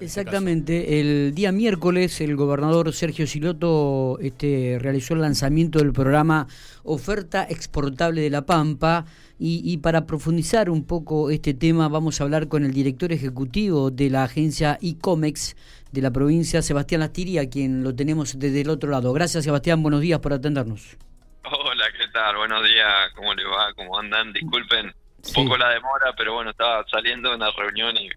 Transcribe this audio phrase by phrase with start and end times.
[0.00, 6.46] este Exactamente, el día miércoles el gobernador Sergio Siloto este, realizó el lanzamiento del programa
[6.84, 9.04] Oferta Exportable de la Pampa
[9.38, 14.10] y, para profundizar un poco este tema vamos a hablar con el director ejecutivo de
[14.10, 15.56] la agencia ICOMEX
[15.92, 19.12] de la provincia, Sebastián Lastiria, quien lo tenemos desde el otro lado.
[19.12, 20.96] Gracias Sebastián, buenos días por atendernos.
[21.44, 22.36] Hola, ¿qué tal?
[22.36, 23.72] Buenos días, ¿cómo le va?
[23.74, 24.32] ¿Cómo andan?
[24.32, 24.92] Disculpen
[25.28, 28.08] un poco la demora, pero bueno, estaba saliendo de una reunión y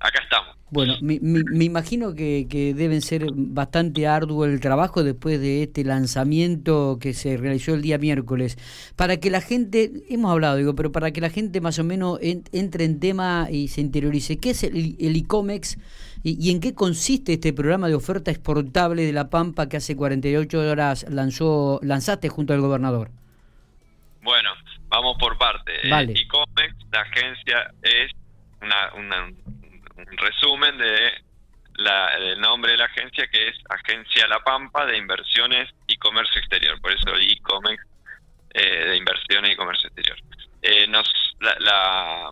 [0.00, 0.56] acá estamos.
[0.72, 5.82] Bueno, me, me, imagino que, que, deben ser bastante arduo el trabajo después de este
[5.82, 8.56] lanzamiento que se realizó el día miércoles.
[8.94, 12.20] Para que la gente, hemos hablado, digo, pero para que la gente más o menos
[12.22, 14.76] entre en tema y se interiorice, ¿qué es el,
[15.16, 15.76] ICOMEX
[16.22, 20.60] y, en qué consiste este programa de oferta exportable de La Pampa que hace 48
[20.60, 23.10] horas lanzó lanzaste junto al gobernador?
[24.22, 24.50] Bueno,
[24.90, 25.88] vamos por parte.
[25.88, 26.12] Vale.
[26.14, 28.12] ICOMEX, la agencia, es
[28.60, 31.12] una, un resumen de
[31.80, 36.38] la, del nombre de la agencia que es Agencia La Pampa de Inversiones y Comercio
[36.40, 37.82] Exterior, por eso e-commerce
[38.52, 40.18] eh, de Inversiones y Comercio Exterior.
[40.62, 42.30] Eh, nos, la,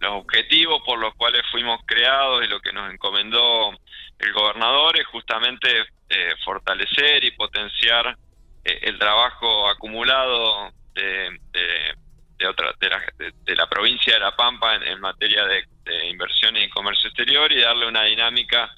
[0.00, 3.72] los objetivos por los cuales fuimos creados y lo que nos encomendó
[4.18, 5.68] el gobernador es justamente
[6.08, 8.16] eh, fortalecer y potenciar
[8.64, 11.38] el trabajo acumulado de,
[12.38, 13.02] de, otra, de, la,
[13.44, 13.56] de,
[14.14, 15.64] de La Pampa en, materia de,
[16.08, 18.70] inversiones y comercio exterior y darle una dinámica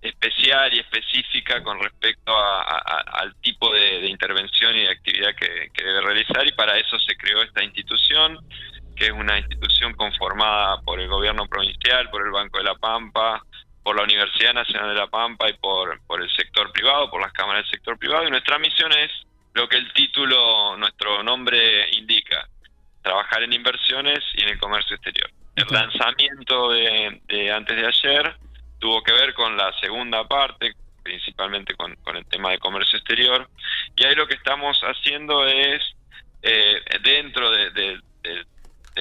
[0.00, 6.46] especial y específica con respecto al tipo de, intervención y de actividad que, debe realizar
[6.46, 8.38] y para eso se creó esta institución
[8.96, 13.42] que es una institución conformada por el gobierno provincial, por el Banco de la Pampa,
[13.82, 17.32] por la Universidad Nacional de La Pampa y por, por el sector privado, por las
[17.32, 18.26] cámaras del sector privado.
[18.26, 19.10] Y nuestra misión es
[19.54, 22.23] lo que el título, nuestro nombre indica,
[23.04, 25.30] trabajar en inversiones y en el comercio exterior.
[25.54, 28.34] El lanzamiento de, antes de ayer
[28.80, 33.48] tuvo que ver con la segunda parte, principalmente con, el tema de comercio exterior,
[33.94, 35.82] y ahí lo que estamos haciendo es,
[36.42, 38.00] eh, dentro de,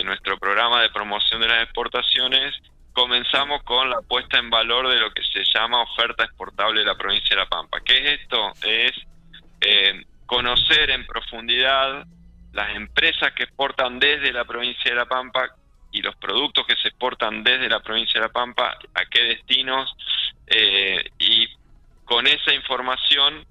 [0.04, 2.54] nuestro programa de promoción de las exportaciones,
[2.92, 6.96] comenzamos con la puesta en valor de lo que se llama oferta exportable de la
[6.96, 7.80] provincia de La Pampa.
[7.86, 8.52] ¿Qué es esto?
[8.64, 8.92] Es
[9.62, 12.06] eh, conocer en profundidad
[12.54, 15.50] las empresas que exportan desde la provincia de La Pampa
[15.92, 19.94] y los productos que se exportan desde la provincia de La Pampa, a qué destinos,
[20.48, 21.48] eh, y
[22.06, 23.46] con esa información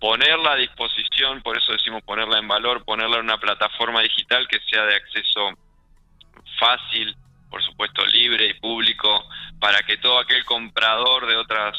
[0.00, 4.60] ponerla a disposición, por eso decimos ponerla en valor, ponerla en una plataforma digital que
[4.70, 5.50] sea de acceso
[6.60, 7.16] fácil,
[7.50, 9.28] por supuesto libre y público,
[9.58, 11.76] para que todo aquel comprador de otras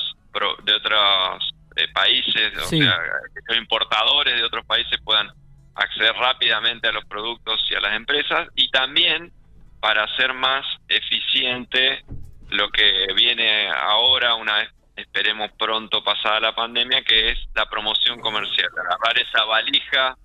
[0.63, 2.97] de otros eh, países, o sea,
[3.33, 5.29] que son importadores de otros países puedan
[5.79, 9.31] acceder rápidamente a los productos y a las empresas y también
[9.79, 12.03] para hacer más eficiente
[12.49, 18.19] lo que viene ahora, una vez esperemos pronto pasada la pandemia, que es la promoción
[18.19, 20.17] comercial, agarrar esa valija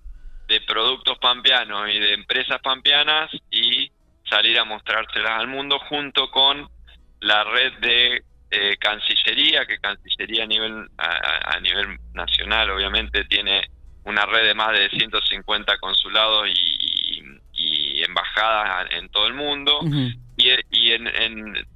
[0.47, 3.89] de productos pampeanos y de empresas pampeanas y
[4.29, 6.67] salir a mostrárselas al mundo junto con
[7.21, 13.69] la red de eh, Cancillería, que Cancillería a nivel, a nivel nacional obviamente tiene
[14.05, 16.83] una red de más de 150 consulados y,
[18.03, 19.79] embajadas en todo el mundo
[20.37, 21.67] y, en, en,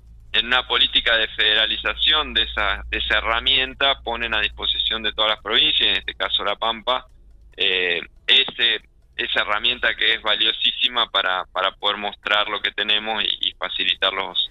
[0.45, 5.41] una política de federalización de esa, de esa herramienta ponen a disposición de todas las
[5.41, 7.07] provincias, en este caso La Pampa,
[7.57, 8.81] eh, ese,
[9.17, 14.50] esa herramienta que es valiosísima para, para poder mostrar lo que tenemos y, facilitar los,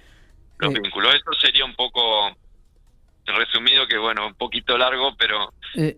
[0.59, 0.81] los eh.
[0.83, 1.15] vínculos.
[1.15, 2.37] Eso sería un poco
[3.25, 5.53] resumido, que bueno, un poquito largo, pero...
[5.75, 5.97] Eh,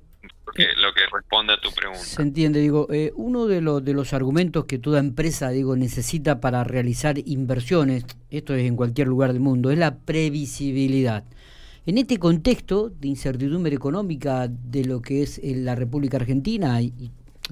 [0.56, 2.02] lo que responde a tu pregunta.
[2.02, 6.40] Se entiende, digo, eh, uno de, los de los argumentos que toda empresa, digo, necesita
[6.40, 11.24] para realizar inversiones, esto es en cualquier lugar del mundo, es la previsibilidad.
[11.86, 17.10] En este contexto de incertidumbre económica de lo que es eh, la República Argentina y,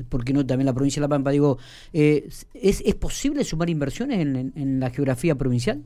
[0.09, 1.31] ¿por qué no también la provincia de La Pampa?
[1.31, 1.59] Digo,
[1.93, 5.83] eh, ¿es, ¿es posible sumar inversiones en, en, la geografía provincial?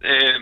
[0.00, 0.37] Eh,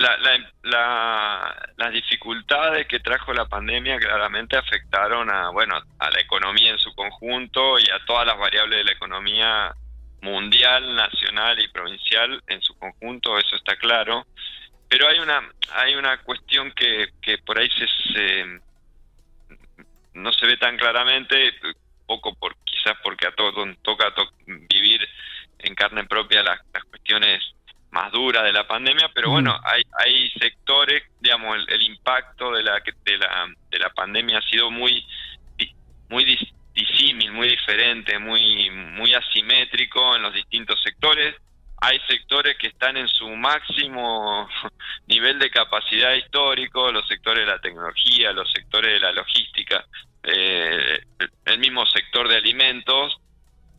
[0.00, 6.78] la, las dificultades que trajo la pandemia claramente afectaron a bueno a la economía en
[6.78, 9.74] su conjunto y a todas las variables de la economía
[10.22, 14.26] mundial, nacional y provincial en su conjunto, eso está claro.
[14.88, 18.60] Pero hay una hay una cuestión que, que por ahí se,
[20.14, 21.54] no se ve tan claramente,
[22.06, 24.12] poco por quizás porque a todos toca
[24.46, 25.06] vivir
[25.58, 27.54] en carne propia las, las cuestiones
[27.90, 32.80] más dura de la pandemia, pero bueno, hay, hay sectores, digamos, el, impacto de la,
[33.04, 35.04] de, la, de la pandemia ha sido muy,
[36.08, 36.24] muy
[36.72, 41.34] disímil, muy diferente, muy, muy asimétrico en los distintos sectores.
[41.82, 44.48] Hay sectores que están en su máximo
[45.06, 49.84] nivel de capacidad histórico, los sectores de la tecnología, los sectores de la logística,
[50.22, 51.00] eh,
[51.46, 53.18] el mismo sector de alimentos,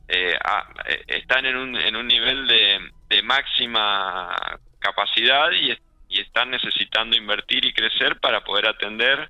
[0.08, 0.38] eh,
[0.86, 2.92] eh, están en un, en un nivel de,
[3.22, 5.72] máxima capacidad y,
[6.10, 9.30] y, están necesitando invertir y crecer para poder atender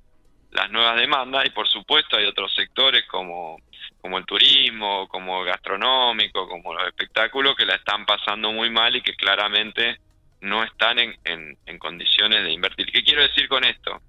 [0.52, 3.58] las nuevas demandas y por supuesto hay otros sectores como,
[4.00, 8.94] como el turismo, como el gastronómico, como los espectáculos que la están pasando muy mal
[8.94, 9.98] y que claramente
[10.42, 12.86] no están en, en, condiciones de invertir.
[12.86, 14.02] ¿Qué quiero decir con esto?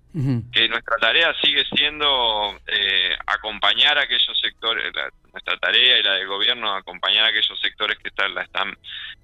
[0.52, 4.92] Que nuestra tarea sigue siendo eh, acompañar a aquellos sectores,
[5.46, 8.78] nuestra tarea y la del gobierno, acompañar a aquellos sectores que están, la están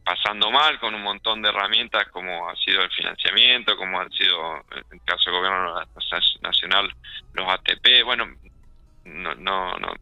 [0.04, 4.64] pasando mal con un montón de herramientas como ha sido el financiamiento, como han sido,
[4.72, 5.82] en el caso del gobierno
[6.42, 6.92] nacional,
[7.34, 8.28] los ATP, bueno,
[9.06, 9.94] no, no, no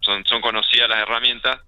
[0.00, 1.60] son, son conocidas las herramientas,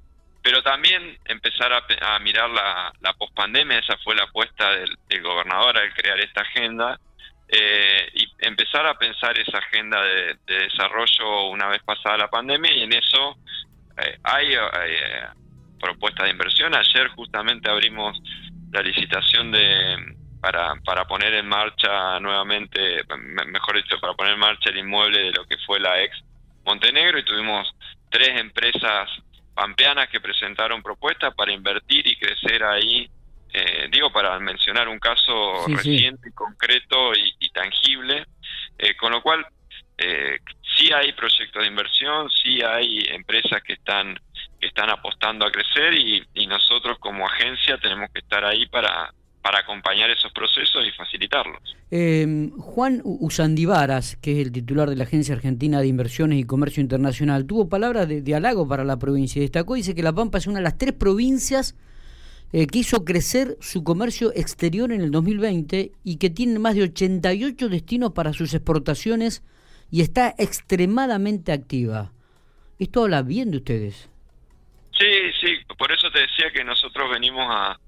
[0.43, 5.93] pero también empezar a, mirar la, la pospandemia, esa fue la apuesta del, gobernador al
[5.95, 7.01] crear esta agenda,
[7.49, 12.83] eh, y empezar a pensar esa agenda de, desarrollo una vez pasada la pandemia, y
[12.83, 13.39] en eso
[13.99, 15.27] eh, hay eh,
[15.81, 16.75] propuestas de inversión.
[16.75, 18.19] Ayer justamente abrimos
[18.73, 23.03] la licitación de para, para poner en marcha nuevamente,
[23.49, 26.17] mejor dicho, para poner en marcha el inmueble de lo que fue la ex
[26.65, 27.73] Montenegro y tuvimos
[28.11, 29.09] tres empresas
[29.55, 33.09] pampeanas que presentaron propuestas para invertir y crecer ahí,
[33.53, 38.27] eh, digo, para mencionar un caso reciente, concreto y, tangible,
[38.79, 39.47] eh, con lo cual
[39.97, 40.41] eh,
[40.77, 44.19] sí hay proyectos de inversión, sí hay empresas que están
[44.61, 49.13] que están apostando a crecer y, y nosotros como agencia tenemos que estar ahí para
[49.47, 51.63] para acompañar esos procesos y facilitarlos.
[51.93, 56.81] Eh, Juan Usandivaras, que es el titular de la Agencia Argentina de Inversiones y Comercio
[56.81, 60.49] Internacional, tuvo palabras de, halago para la provincia y destacó, dice que La Pampa es
[60.49, 61.77] una de las tres provincias
[62.53, 66.83] eh, que hizo crecer su comercio exterior en el 2020 y que tiene más de
[66.83, 69.45] 88 destinos para sus exportaciones
[69.91, 72.13] y está extremadamente activa.
[72.79, 74.09] ¿Esto habla bien de ustedes?
[74.99, 77.79] Sí, sí, por eso te decía que nosotros venimos a,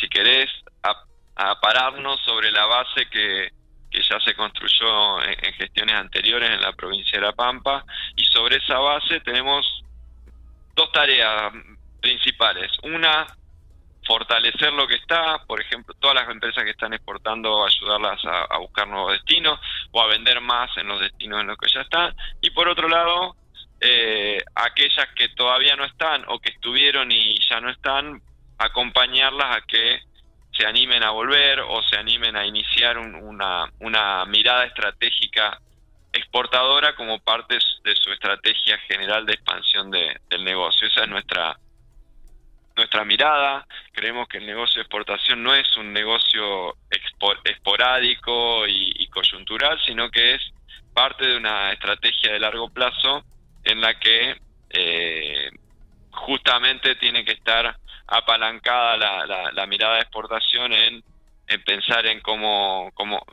[0.00, 0.50] si querés,
[0.82, 3.50] a, pararnos sobre la base que,
[3.90, 7.84] que ya se construyó en, gestiones anteriores en la provincia de La Pampa
[8.16, 9.66] y sobre esa base tenemos
[10.74, 11.52] dos tareas
[12.00, 12.70] principales.
[12.82, 13.26] Una,
[14.06, 18.88] fortalecer lo que está, por ejemplo, todas las empresas que están exportando, ayudarlas a, buscar
[18.88, 19.58] nuevos destinos
[19.90, 22.14] o a vender más en los destinos en los que ya están.
[22.40, 23.36] Y por otro lado,
[23.80, 28.22] eh, aquellas que todavía no están o que estuvieron y ya no están,
[28.58, 30.00] acompañarlas a que
[30.52, 35.60] se animen a volver o se animen a iniciar una, una mirada estratégica
[36.12, 40.88] exportadora como parte de su estrategia general de expansión de, del negocio.
[40.88, 41.58] Esa es nuestra
[42.76, 43.66] nuestra mirada.
[43.92, 46.76] Creemos que el negocio de exportación no es un negocio
[47.44, 50.42] esporádico y, coyuntural, sino que es
[50.92, 53.24] parte de una estrategia de largo plazo
[53.64, 54.36] en la que
[54.70, 55.50] eh,
[56.10, 57.76] justamente tiene que estar
[58.06, 61.02] apalancada la, la, mirada de exportación en,
[61.48, 63.24] en pensar en cómo, cómo,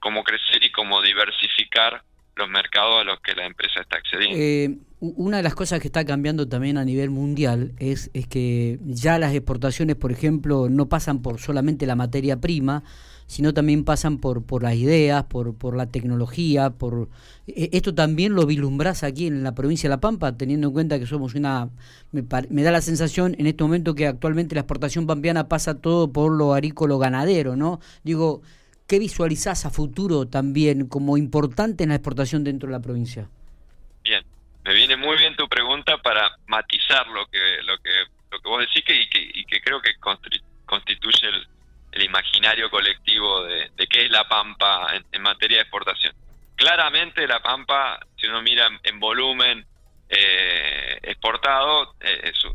[0.00, 2.02] cómo crecer y cómo diversificar
[2.36, 4.36] los mercados a los que la empresa está accediendo.
[4.38, 8.78] Eh, una de las cosas que está cambiando también a nivel mundial es, es que
[8.84, 12.82] ya las exportaciones, por ejemplo, no pasan por solamente la materia prima,
[13.26, 17.08] sino también pasan por, por las ideas, por, por la tecnología, por
[17.46, 20.98] e, esto también lo vislumbrás aquí en la provincia de La Pampa, teniendo en cuenta
[20.98, 21.70] que somos una,
[22.12, 26.32] me, da la sensación en este momento que actualmente la exportación pampeana pasa todo por
[26.32, 27.80] lo arícolo ganadero, ¿no?
[28.04, 28.42] Digo,
[28.86, 33.28] ¿qué visualizás a futuro también como importante en la exportación dentro de la provincia?
[34.02, 34.24] Bien,
[34.64, 37.90] me viene muy bien tu pregunta para matizar lo que lo que
[38.30, 41.46] lo que vos decís que, y, que, y que creo que constituye el,
[42.02, 46.14] imaginario colectivo de, qué es la Pampa en, materia de exportación.
[46.54, 49.64] Claramente la Pampa, si uno mira en, volumen
[50.10, 52.52] eh, exportado, eh, su,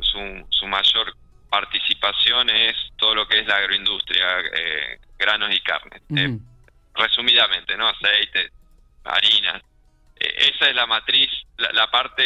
[0.47, 1.15] su, mayor
[1.49, 6.01] participación es todo lo que es la agroindustria, eh, granos y carnes.
[6.93, 7.87] resumidamente, ¿no?
[7.87, 8.51] Aceite,
[9.05, 9.61] harinas.
[10.15, 12.23] esa es la matriz, la, parte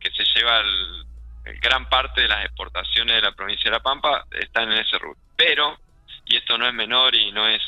[0.00, 4.24] que se lleva el, gran parte de las exportaciones de la provincia de La Pampa
[4.30, 5.20] están en ese rubro.
[5.36, 5.78] Pero
[6.26, 7.62] y esto no es menor y no es,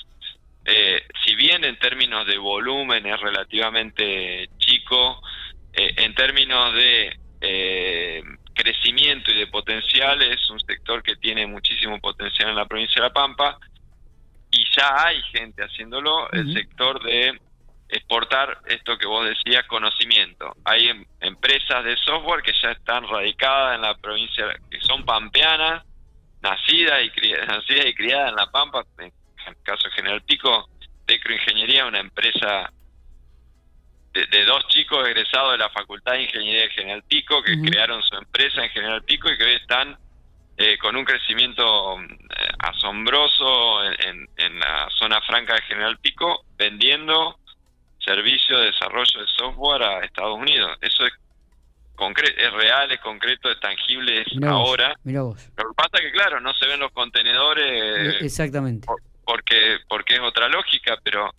[0.65, 5.23] eh, si bien en términos de volumen es relativamente chico,
[5.73, 12.01] eh, en términos de eh, crecimiento y de potencial es un sector que tiene muchísimo
[12.01, 13.59] potencial en la provincia de La Pampa
[14.79, 17.39] ya hay gente haciéndolo, el sector de
[17.89, 20.55] exportar esto que vos decías, conocimiento.
[20.65, 25.85] Hay em, empresas de software que ya están radicadas en la provincia, que son pampeanas,
[26.43, 29.13] nacida y criada, nacida y criada en La Pampa, en
[29.47, 30.69] el caso de General Pico,
[31.07, 32.71] Tecroingeniería, una empresa
[34.13, 38.17] de, dos chicos egresados de la Facultad de Ingeniería de General Pico que crearon su
[38.17, 39.97] empresa en General Pico y que hoy están
[40.57, 47.39] eh, con un crecimiento eh, asombroso en, la zona franca de General Pico, vendiendo
[47.99, 50.77] servicios de desarrollo de software a Estados Unidos.
[50.81, 51.13] Eso es
[52.37, 54.95] es real, es concreto, es tangible, es ahora.
[55.03, 58.21] Lo que pasa es que, claro, no se ven los contenedores.
[58.21, 58.87] E, exactamente.
[59.25, 61.35] porque, porque es otra lógica, pero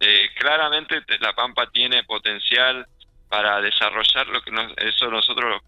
[0.00, 2.86] eh, claramente La Pampa tiene potencial
[3.28, 4.50] para desarrollar lo que
[4.86, 5.62] eso nosotros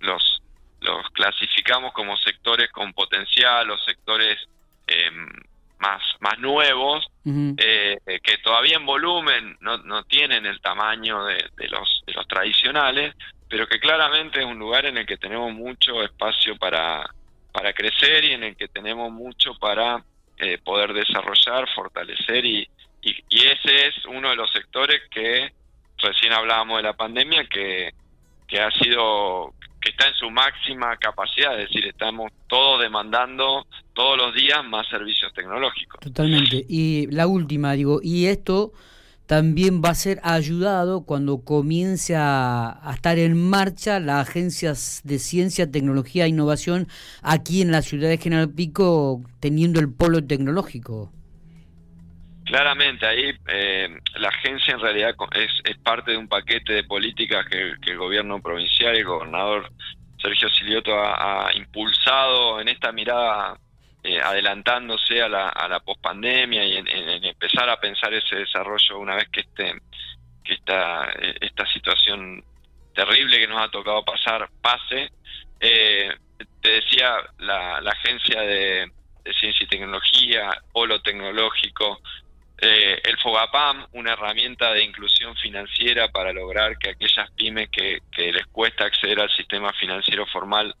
[0.00, 0.37] los,
[0.88, 4.38] los clasificamos como sectores con potencial o sectores
[4.86, 5.28] em,
[5.78, 11.68] más, más nuevos eh, que todavía en volumen no, no tienen el tamaño de, de,
[11.68, 13.14] los, de los tradicionales,
[13.48, 17.04] pero que claramente es un lugar en el que tenemos mucho espacio para,
[17.52, 20.02] para crecer y en el que tenemos mucho para
[20.38, 22.68] eh, poder desarrollar, fortalecer y,
[23.02, 25.52] y, ese es uno de los sectores que
[25.98, 27.92] recién hablábamos de la pandemia que,
[28.46, 29.54] que ha sido
[29.98, 35.32] está en su máxima capacidad, es decir, estamos todos demandando todos los días más servicios
[35.34, 36.00] tecnológicos.
[36.00, 36.64] Totalmente.
[36.68, 38.72] Y la última, digo, y esto
[39.26, 45.70] también va a ser ayudado cuando comience a, estar en marcha las agencias de ciencia,
[45.70, 46.86] tecnología e innovación
[47.22, 51.12] aquí en la ciudad de General Pico, teniendo el polo tecnológico.
[52.48, 57.44] Claramente, ahí eh, la agencia en realidad es, es, parte de un paquete de políticas
[57.46, 59.70] que, el gobierno provincial el gobernador
[60.16, 63.58] Sergio Silioto ha impulsado en esta mirada
[64.02, 66.88] eh, adelantándose a la, a la pospandemia y en,
[67.24, 69.74] empezar a pensar ese desarrollo una vez que este
[70.42, 72.42] que esta, eh, esta situación
[72.94, 75.10] terrible que nos ha tocado pasar pase.
[75.60, 76.16] Eh,
[76.62, 78.90] te decía, la, la agencia de,
[79.38, 82.00] ciencia y tecnología, polo tecnológico,
[82.60, 88.46] el FOGAPAM, una herramienta de inclusión financiera para lograr que aquellas pymes que, que les
[88.46, 90.74] cuesta acceder al sistema financiero formal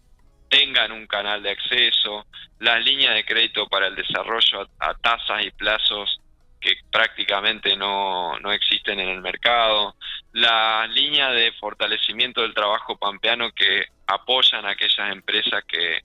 [0.48, 2.26] tengan un canal de acceso,
[2.58, 6.20] las líneas de crédito para el desarrollo a, tasas y plazos
[6.60, 9.94] que prácticamente no, no, existen en el mercado,
[10.32, 16.00] la línea de fortalecimiento del trabajo pampeano que apoyan a aquellas empresas que,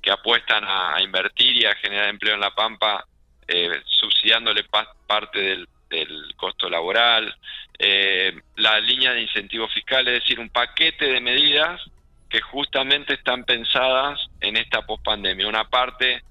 [0.00, 3.04] que apuestan a, invertir y a generar empleo en la Pampa,
[3.48, 4.64] eh, subsidiándole
[5.06, 7.34] parte del, del, costo laboral,
[7.78, 11.80] eh, la línea de incentivo fiscal, es decir, un paquete de medidas
[12.28, 15.48] que justamente están pensadas en esta pospandemia.
[15.48, 16.22] Una parte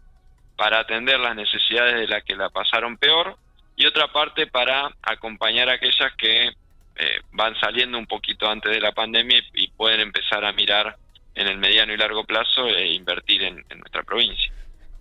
[0.55, 3.37] para atender las necesidades de las que la pasaron peor
[3.75, 8.81] y otra parte para acompañar a aquellas que eh, van saliendo un poquito antes de
[8.81, 10.97] la pandemia y, pueden empezar a mirar
[11.35, 14.51] en el mediano y largo plazo e invertir en, nuestra provincia.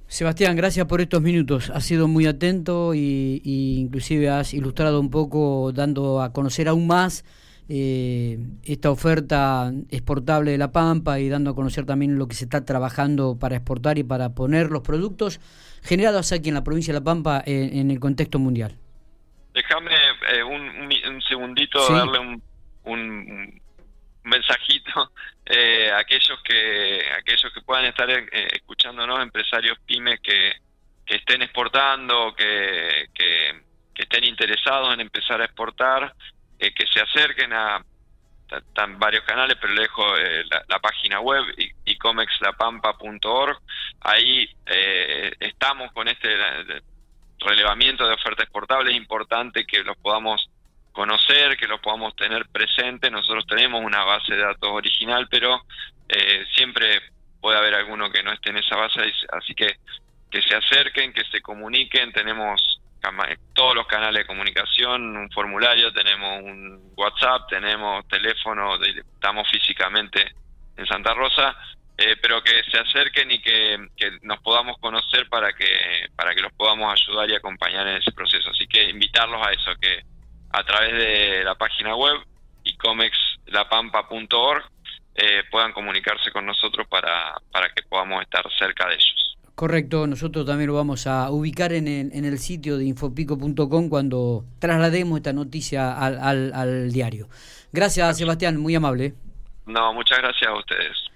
[0.09, 1.71] Sebastián, gracias por estos minutos.
[1.71, 6.87] Has sido muy atento y, y inclusive has ilustrado un poco, dando a conocer aún
[6.87, 7.25] más
[7.69, 12.45] eh, esta oferta exportable de La Pampa y dando a conocer también lo que se
[12.45, 15.41] está trabajando para exportar y para poner los productos
[15.83, 18.77] generados aquí en la provincia de La Pampa en, el contexto mundial.
[19.53, 19.91] Déjame
[20.33, 22.43] eh, un, segundito darle un,
[22.85, 23.61] un
[24.27, 25.13] mensajito
[25.47, 30.55] eh, a aquellos que aquellos que puedan estar eh, escuchándonos, empresarios pymes que,
[31.05, 33.65] que estén exportando, que, que,
[33.95, 36.15] estén interesados en empezar a exportar.
[36.59, 37.85] Eh, que se acerquen a
[38.51, 41.45] están varios canales, pero le dejo eh, la, página web
[41.85, 43.59] icomexlapampa.org.
[44.01, 46.29] Ahí eh, estamos con este
[47.41, 48.91] relevamiento de oferta exportable.
[48.91, 50.49] Es importante que los podamos
[50.97, 53.11] conocer, que los podamos tener presente.
[53.11, 55.63] Nosotros tenemos una base de datos original, pero
[56.55, 57.03] siempre
[57.41, 59.01] puede haber alguno que no esté en esa base,
[59.33, 59.77] así que
[60.31, 62.13] que se acerquen, que se comuniquen.
[62.13, 62.81] Tenemos
[63.55, 70.33] todos los canales de comunicación, un formulario, tenemos un WhatsApp, tenemos teléfono, estamos físicamente
[70.77, 71.57] en Santa Rosa,
[71.97, 73.79] eh, pero que se acerquen y que,
[74.23, 78.51] nos podamos conocer para que para que los podamos ayudar y acompañar en ese proceso.
[78.51, 80.03] Así que invitarlos a eso, que
[80.57, 82.17] a través de la página web
[82.65, 84.65] icomexlapampa.org
[85.15, 89.37] eh, puedan comunicarse con nosotros para, para que podamos estar cerca de ellos.
[89.55, 94.45] Correcto, nosotros también lo vamos a ubicar en el, en el sitio de infopico.com cuando
[94.59, 97.29] traslademos esta noticia al, al, al diario.
[97.73, 99.13] Gracias, Sebastián, muy amable.
[99.67, 100.97] No, muchas gracias a ustedes.